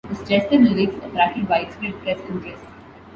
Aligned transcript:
The 0.09 0.15
suggestive 0.15 0.61
lyrics 0.61 0.95
attracted 1.05 1.47
widespread 1.47 1.93
press 2.01 2.17
interest. 2.27 2.65